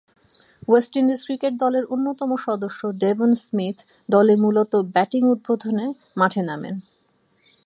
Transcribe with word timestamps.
West 0.67 0.93
Indies 0.95 1.21
cricket 1.25 1.53
দলের 1.63 1.83
অন্যতম 1.85 2.29
সদস্য 2.45 2.81
ডেভন 3.03 3.31
স্মিথ 3.43 3.77
দলে 4.09 4.33
মূলতঃ 4.35 4.79
ব্যাটিং 4.95 5.23
উদ্বোধনে 5.33 5.85
মাঠে 6.17 6.41
নামেন। 6.41 6.75